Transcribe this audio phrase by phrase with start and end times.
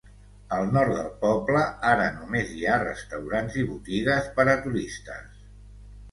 [0.55, 5.37] Al nord del poble ara només hi ha restaurants i botigues per a turistes.